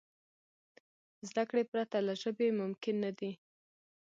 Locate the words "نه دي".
3.03-3.31